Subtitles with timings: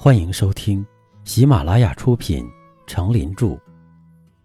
[0.00, 0.86] 欢迎收听
[1.24, 2.44] 喜马拉雅出品
[2.86, 3.46] 《成林著》，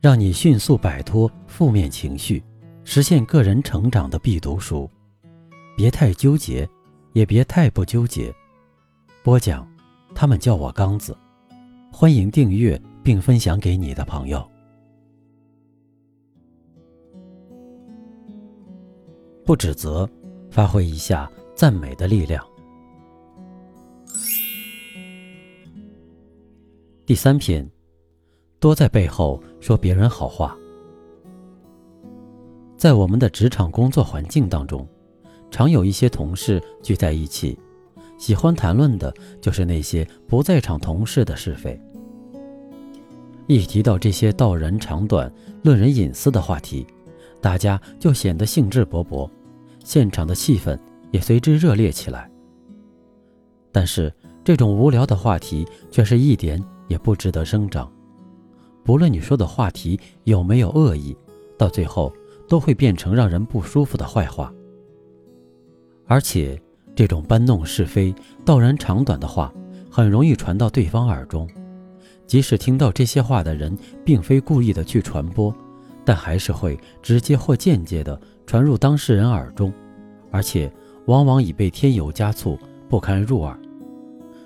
[0.01, 2.43] 让你迅速摆脱负面情绪，
[2.83, 4.89] 实现个人成长的必读书。
[5.77, 6.67] 别太纠结，
[7.11, 8.33] 也别太不纠结。
[9.21, 9.67] 播讲，
[10.15, 11.15] 他们叫我刚子。
[11.91, 14.43] 欢迎订阅并分享给你的朋友。
[19.45, 20.09] 不指责，
[20.49, 22.43] 发挥一下赞美的力量。
[27.13, 27.63] 第三篇，
[28.59, 30.57] 多在背后说别人好话。
[32.75, 34.83] 在我们的职场工作环境当中，
[35.51, 37.55] 常有一些同事聚在一起，
[38.17, 41.79] 喜欢谈论的就是那些不在场同事的是非。
[43.45, 46.83] 一提到这些道人长短、论人隐私的话题，
[47.39, 49.29] 大家就显得兴致勃勃，
[49.85, 50.75] 现场的气氛
[51.11, 52.27] 也随之热烈起来。
[53.71, 54.11] 但是
[54.43, 57.91] 这种无聊的话题却是一点也不值得生长。
[58.83, 61.15] 不论你说的话题有没有恶意，
[61.57, 62.13] 到最后
[62.47, 64.53] 都会变成让人不舒服的坏话。
[66.05, 66.61] 而且
[66.93, 69.53] 这种搬弄是非、道人长短的话，
[69.89, 71.49] 很容易传到对方耳中。
[72.27, 75.53] 即使听到这些话的人并非故意的去传播，
[76.05, 79.71] 但还是会直接或间接的传入当事人耳中，
[80.31, 80.71] 而且
[81.05, 82.57] 往往已被添油加醋，
[82.89, 83.57] 不堪入耳。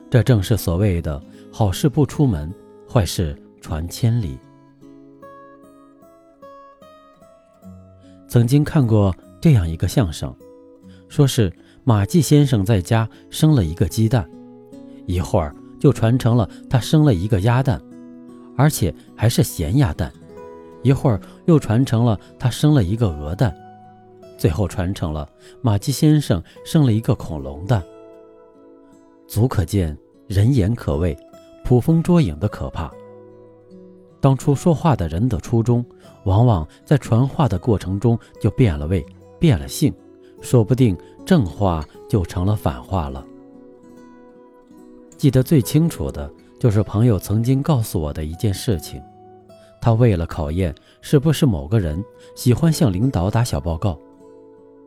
[0.10, 1.22] 这正是所谓的
[1.58, 2.54] “好事不出门，
[2.88, 4.38] 坏事传千里”。
[8.30, 10.32] 曾经看过这样一个相声，
[11.10, 11.52] 说是
[11.84, 14.30] 马季先生在家生了一个鸡蛋，
[15.08, 15.52] 一会儿。
[15.80, 17.82] 就传成了他生了一个鸭蛋，
[18.56, 20.12] 而且还是咸鸭蛋；
[20.84, 23.56] 一会儿又传成了他生了一个鹅蛋，
[24.38, 25.28] 最后传成了
[25.62, 27.82] 马季先生生了一个恐龙蛋。
[29.28, 29.98] 足可见
[30.28, 31.18] 人言可畏、
[31.68, 32.90] 捕风捉影的可怕。
[34.22, 35.86] 当初说话的人的初衷，
[36.24, 39.06] 往往在传话的过程中就变了味、
[39.38, 39.94] 变了性，
[40.40, 43.26] 说不定正话就成了反话了。
[45.18, 49.02] 记得最清楚的就是朋友曾经告诉我的一件事情。
[49.82, 52.02] 他为了考验是不是某个人
[52.34, 54.00] 喜欢向领导打小报告，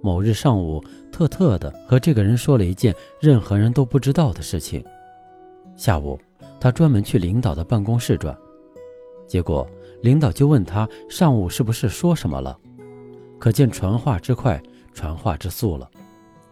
[0.00, 4.82] 某日上午特特的和这个人说了一件任何人都不知道的事情。
[5.76, 6.18] 下午，
[6.60, 8.36] 他专门去领导的办公室转，
[9.26, 9.66] 结果
[10.02, 12.56] 领导就问他上午是不是说什么了。
[13.38, 14.62] 可见传话之快，
[14.92, 15.90] 传话之速了。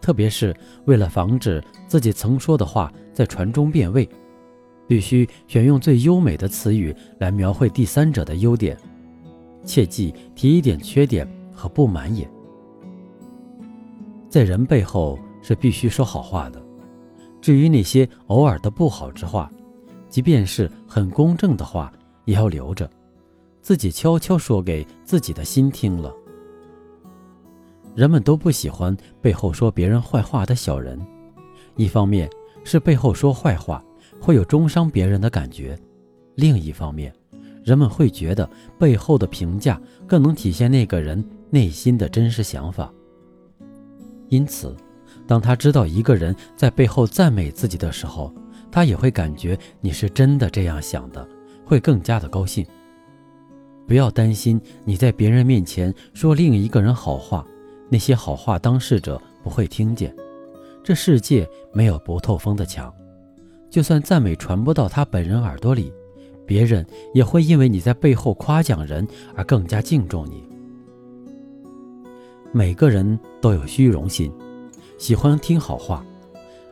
[0.01, 0.55] 特别是
[0.85, 4.09] 为了防止自己曾说的话在船中变味，
[4.87, 8.75] 必须选用最优美的词语来描绘第三者的优点，
[9.63, 12.27] 切忌提一点缺点和不满也。
[14.29, 16.59] 在人背后是必须说好话的，
[17.41, 19.51] 至于那些偶尔的不好之话，
[20.09, 21.91] 即便是很公正的话，
[22.25, 22.89] 也要留着，
[23.61, 26.13] 自己悄悄说给自己的心听了。
[27.95, 30.99] 人们都不喜欢背后说别人坏话的小人，
[31.75, 32.29] 一方面
[32.63, 33.83] 是背后说坏话
[34.19, 35.77] 会有中伤别人的感觉，
[36.35, 37.13] 另一方面，
[37.63, 42.91] 人们会觉得背后的评价更能体现那个人内心的真实想法。
[44.29, 44.75] 因此，
[45.27, 48.33] 当他知道一个人在背后赞美自己的时候，
[48.71, 51.27] 他也会感觉你是真的这样想的，
[51.65, 52.65] 会更加的高兴。
[53.87, 57.45] 不要担心你在别人面前说另一个人好话。
[57.91, 60.15] 那些好话，当事者不会听见。
[60.83, 62.93] 这世界没有不透风的墙，
[63.67, 65.91] 就算赞美传不到他本人耳朵里，
[66.45, 66.85] 别人
[67.15, 70.43] 也会因为你在背后夸奖人而更加敬重你。
[72.51, 74.31] 每个人都有虚荣心，
[74.99, 76.05] 喜欢听好话。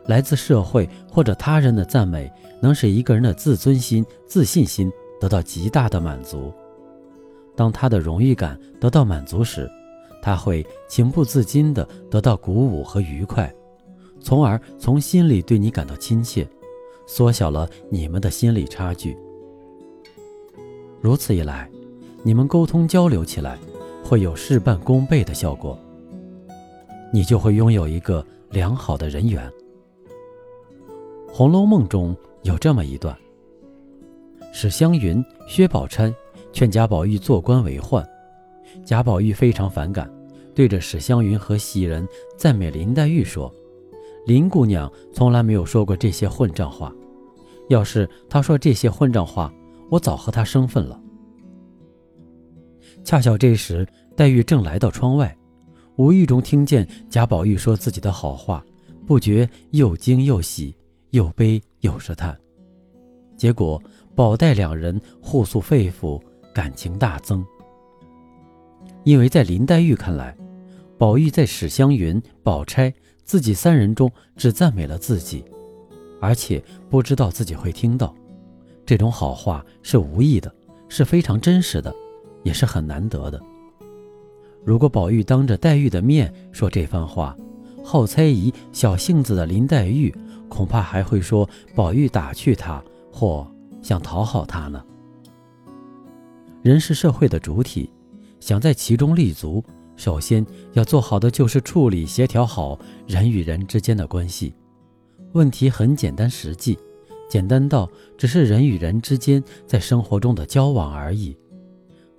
[0.08, 6.52] 来自社会或者他人的赞美，能使一个人的自尊心、自信心得到极大的满足。
[7.54, 9.70] 当他的荣誉感得到满足时，
[10.22, 13.54] 他会情不自禁地得到鼓舞和愉快，
[14.18, 16.48] 从而从心里对你感到亲切，
[17.06, 19.16] 缩小了你们的心理差距。
[21.02, 21.70] 如此一来，
[22.22, 23.58] 你们沟通交流起来
[24.02, 25.78] 会有事半功倍的效果，
[27.12, 29.46] 你就会拥有一个良好的人缘。
[31.38, 33.16] 《红楼梦》中有这么一段：
[34.52, 36.12] 史湘云、薛宝钗
[36.52, 38.04] 劝贾宝玉做官为宦。
[38.84, 40.12] 贾宝玉非常反感，
[40.52, 42.04] 对着史湘云和袭人
[42.36, 43.54] 赞美林黛玉说
[44.26, 46.92] ：“林姑娘从来没有说过这些混账话，
[47.68, 49.54] 要是她说这些混账话，
[49.92, 51.00] 我早和她生分了。”
[53.06, 53.86] 恰巧这时
[54.16, 55.38] 黛玉正来到窗外，
[55.98, 58.60] 无意中听见贾宝玉说自己的好话，
[59.06, 60.74] 不觉又惊又喜，
[61.10, 62.38] 又悲又是叹。
[63.36, 63.80] 结果
[64.14, 66.20] 宝黛两人互诉肺腑，
[66.52, 67.44] 感情大增。
[69.04, 70.36] 因为在林黛玉看来，
[70.98, 72.92] 宝玉在史湘云、宝钗
[73.24, 75.44] 自己三人中只赞美了自己，
[76.20, 78.14] 而且不知道自己会听到。
[78.84, 80.52] 这种好话是无意的，
[80.88, 81.94] 是非常真实的，
[82.42, 83.40] 也是很难得的。
[84.64, 87.36] 如果宝玉当着黛玉的面说这番话，
[87.84, 90.14] 好猜疑、小性子的林黛玉
[90.58, 92.82] 恐怕还会说宝玉打趣他，
[93.12, 93.48] 或
[93.80, 94.84] 想讨好他呢。
[96.62, 97.88] 人是社会的主体，
[98.40, 99.62] 想在其中立足，
[99.94, 102.76] 首先要做好的就是处理、协调好
[103.06, 104.52] 人与人之间的关系。
[105.30, 106.76] 问题很简单实际。
[107.28, 111.38] 简单到只是人与人之间在生活中的交往而已，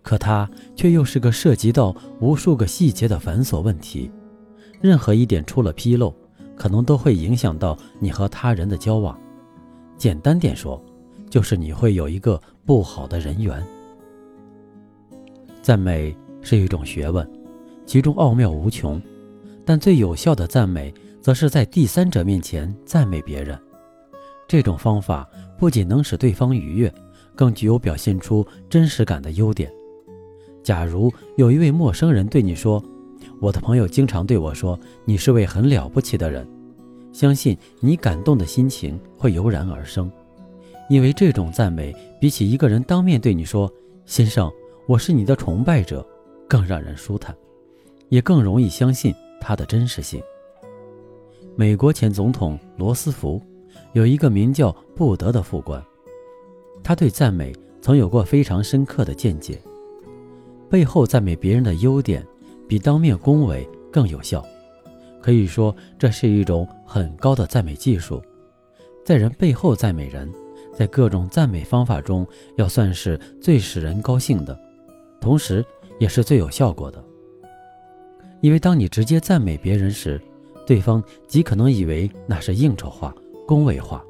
[0.01, 4.09] 可它却又是个涉及到无数个细节的繁琐问题。
[4.79, 6.15] 任何一点出了纰漏，
[6.59, 9.17] 可能都会影响到你和他人的交往。
[9.97, 10.79] 简单点说，
[11.29, 13.65] 就是你会有一个不好的人缘。
[15.61, 17.27] 赞美是一种学问，
[17.85, 19.01] 其中奥妙无穷，
[19.65, 23.57] 但最有效的赞美，则是在第三者面前赞美别人。
[24.45, 26.93] 这种方法不仅能使对方愉悦，
[27.35, 29.71] 更具有表现出真实感的优点。
[30.61, 32.83] 假如有一位陌生人对你说
[33.39, 36.47] ：“我的朋友经常对我说，你是位很了不起的人。”
[37.11, 40.11] 相信你感动的心情会油然而生，
[40.89, 43.71] 因为这种赞美比起一个人当面对你说
[44.05, 44.51] “先生，
[44.87, 46.05] 我是你的崇拜者”，
[46.47, 47.35] 更让人舒坦，
[48.09, 50.21] 也更容易相信它的真实性。
[51.55, 53.41] 美国前总统罗斯福。
[53.93, 55.83] 有一个名叫布德的副官，
[56.83, 57.51] 他对赞美
[57.81, 59.59] 曾有过非常深刻的见解。
[60.69, 62.25] 背后赞美别人的优点，
[62.69, 64.45] 比当面恭维更有效。
[65.19, 68.21] 可以说，这是一种很高的赞美技术。
[69.03, 70.31] 在人背后赞美人，
[70.71, 72.25] 在各种赞美方法中，
[72.57, 74.57] 要算是最使人高兴的，
[75.19, 75.65] 同时
[75.97, 77.03] 也是最有效果的。
[78.39, 80.21] 因为当你直接赞美别人时，
[80.65, 83.13] 对方极可能以为那是应酬话。
[83.47, 84.05] 恭维话，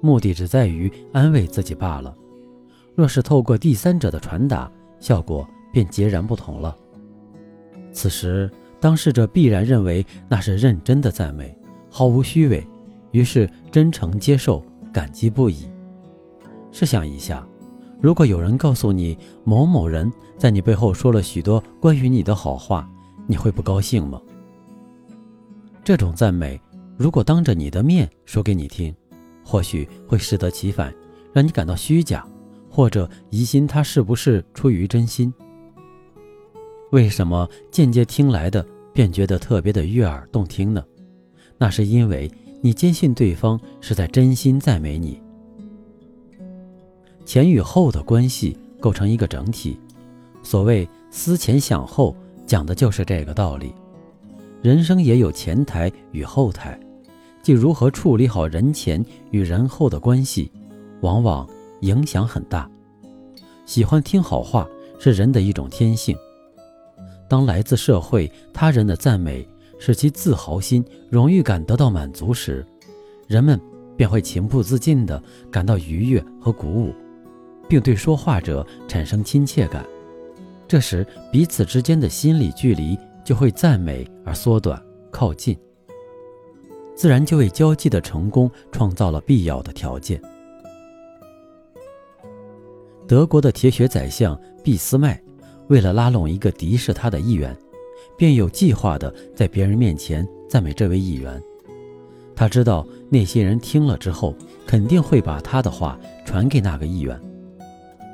[0.00, 2.16] 目的只在于安慰自己罢了。
[2.94, 6.74] 若是透过第三者的传达，效果便截然不同了。
[7.92, 8.50] 此时，
[8.80, 11.56] 当事者必然认为那是认真的赞美，
[11.90, 12.66] 毫无虚伪，
[13.10, 15.68] 于是真诚接受，感激不已。
[16.72, 17.46] 试想一下，
[18.00, 22.88] 如果有人告诉你某某人在你背后说了许多关于你的好话，
[23.26, 24.20] 你会不高兴吗？
[25.84, 26.60] 这种赞美。
[26.96, 28.94] 如果当着你的面说给你听，
[29.42, 30.94] 或许会适得其反，
[31.32, 32.26] 让你感到虚假，
[32.68, 35.32] 或者疑心他是不是出于真心。
[36.90, 40.84] 为什么间接听来的便觉得特别的悦耳动听呢？
[41.56, 45.20] 那是因为你坚信对方是在真心赞美你。
[47.24, 49.78] 前与后的关系构成一个整体，
[50.42, 53.72] 所谓思前想后，讲的就是这个道理。
[54.62, 56.78] 人生也有前台与后台。
[57.42, 60.50] 即如何处理好人前与人后的关系，
[61.00, 61.48] 往往
[61.80, 62.70] 影响很大。
[63.64, 66.14] 喜欢听好话是人的一种天性。
[67.30, 69.48] 当来自社会他人的赞美
[69.78, 72.66] 使其自豪心、荣誉感得到满足时，
[73.28, 73.58] 人们
[73.96, 76.92] 便会情不自禁地感到愉悦和鼓舞，
[77.68, 79.86] 并对说话者产生亲切感。
[80.66, 85.56] 这时，彼此之间的心理距离就会赞美而缩短、靠近。
[86.96, 90.20] 自然就为交际的成功创造了必要的条件。
[93.06, 95.22] 德国的铁血宰相俾斯麦，
[95.70, 97.56] 为了拉拢一个敌视他的议员，
[98.16, 101.40] 便有计划地在别人面前赞美这位议员。
[102.34, 104.34] 他知道那些人听了之后，
[104.66, 107.18] 肯定会把他的话传给那个议员。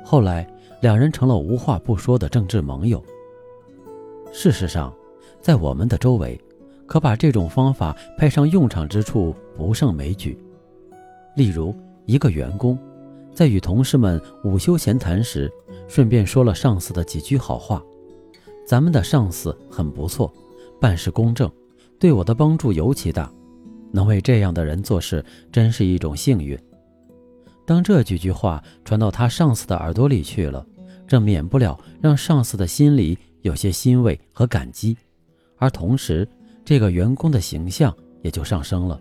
[0.05, 0.47] 后来，
[0.81, 3.03] 两人成了无话不说的政治盟友。
[4.31, 4.93] 事实上，
[5.41, 6.39] 在我们的周围。
[6.85, 10.39] 可把这种方法派上用场之处不胜枚举。
[11.35, 12.79] 例如，一个员工
[13.37, 15.47] 在与同事们午休闲谈时，
[15.87, 17.83] 顺便说了上司的几句好话
[18.65, 20.33] ：“咱们的上司很不错，
[20.81, 21.47] 办事公正，
[21.99, 23.31] 对我的帮助尤其大。
[23.91, 26.57] 能为这样的人做事，真是一种幸运。”
[27.63, 30.65] 当这几句话传到他上司的耳朵里去了，
[31.05, 34.97] 这免不了让上司的心里有些欣慰和感激，
[35.57, 36.27] 而同时。
[36.65, 38.99] 这个员工的形象也就上升了。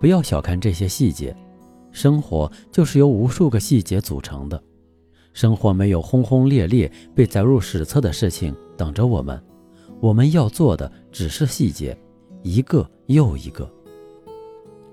[0.00, 1.36] 不要小看这些细节，
[1.92, 4.62] 生活就是由无数个细节组成的。
[5.32, 9.40] 生活没有轰轰烈烈被载入史册的事情等着我们，
[10.00, 11.96] 我们要做的只是细节，
[12.42, 13.70] 一个又一个。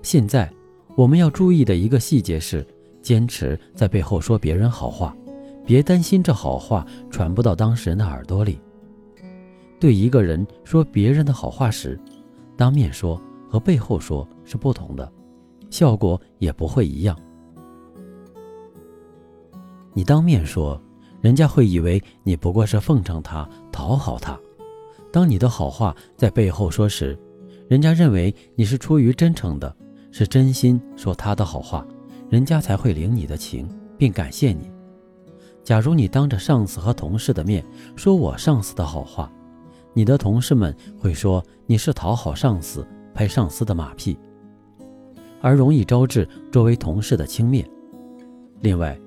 [0.00, 0.50] 现在，
[0.96, 2.64] 我们要注意的一个细节是，
[3.02, 5.14] 坚持在背后说别人好话，
[5.66, 8.60] 别担心这好话传不到当事人的耳朵里。
[9.80, 11.98] 对一个人说别人的好话时，
[12.56, 15.12] 当面说和背后说是不同的，
[15.70, 17.16] 效果也不会一样。
[19.94, 20.80] 你当面说，
[21.20, 24.38] 人家会以为你不过是奉承他、讨好他；
[25.12, 27.18] 当你的好话在背后说时，
[27.68, 29.74] 人家认为你是出于真诚的。
[30.10, 31.86] 是真心说他的好话，
[32.30, 34.70] 人家才会领你的情，并感谢你。
[35.62, 37.62] 假如你当着上司和同事的面
[37.94, 39.30] 说我上司的好话，
[39.92, 42.84] 你的同事们会说你是讨好上司、
[43.14, 44.18] 拍上司的马屁，
[45.40, 47.64] 而容易招致周围同事的轻蔑。
[48.60, 48.98] 另外，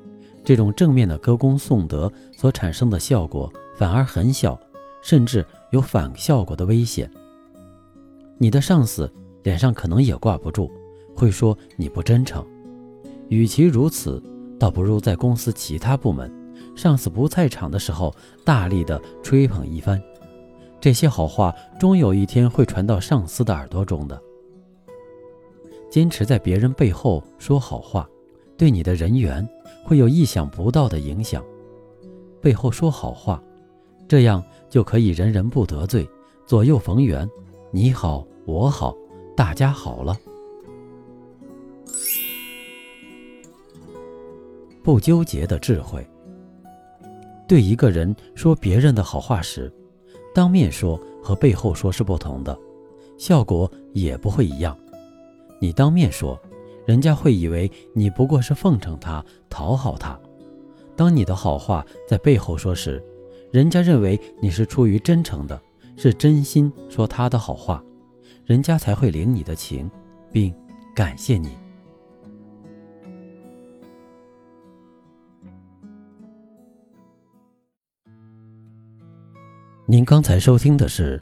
[0.43, 4.59] 这种正面的歌功颂德所产生的效果反而很小，
[5.01, 7.09] 甚至有反效果的危险。
[8.37, 9.11] 你的上司
[9.43, 10.71] 脸上可能也挂不住。
[11.13, 12.43] 会说你不真诚，
[13.27, 14.23] 与其如此，
[14.57, 16.31] 倒不如在公司其他部门，
[16.73, 20.01] 上司不在场的时候，大力的吹捧一番。
[20.79, 24.19] 这些好话终有一天会传到上司的耳朵中的。
[25.91, 28.09] 坚持在别人背后说好话，
[28.57, 29.45] 对你的人缘
[29.83, 31.43] 会有意想不到的影响。
[32.39, 33.43] 背后说好话，
[34.07, 36.09] 这样就可以人人不得罪，
[36.45, 37.29] 左右逢源，
[37.71, 38.95] 你好我好，
[39.35, 40.17] 大家好了。
[44.81, 46.07] 不纠结的智慧。
[47.49, 49.69] 对一个人说别人的好话时，
[50.33, 52.57] 当面说和背后说是不同的，
[53.17, 54.77] 效果也不会一样。
[55.61, 56.41] 你当面说，
[56.87, 60.19] 人家会以为你不过是奉承他、讨好他；
[60.95, 62.99] 当你的好话在背后说时，
[63.51, 65.61] 人家认为你是出于真诚的，
[65.95, 67.83] 是真心说他的好话，
[68.43, 69.87] 人家才会领你的情，
[70.31, 70.51] 并
[70.95, 71.49] 感谢你。
[79.85, 81.21] 您刚才收听的是，